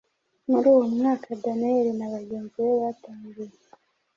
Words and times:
Muri 0.49 0.65
uwo 0.73 0.83
mwaka 0.97 1.27
Daniyeli 1.43 1.91
na 1.99 2.07
bagenzi 2.13 2.55
be 2.65 2.73
batangiye 2.83 3.55